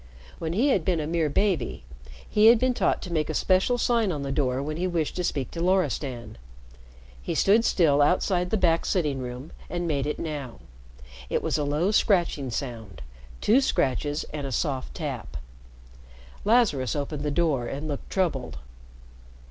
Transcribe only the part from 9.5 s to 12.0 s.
and made it now. It was a low